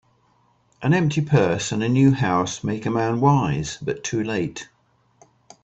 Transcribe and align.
An 0.81 0.95
empty 0.95 1.21
purse, 1.21 1.71
and 1.71 1.83
a 1.83 1.87
new 1.87 2.09
house, 2.09 2.63
make 2.63 2.87
a 2.87 2.89
man 2.89 3.19
wise, 3.21 3.77
but 3.83 4.03
too 4.03 4.23
late. 4.23 4.67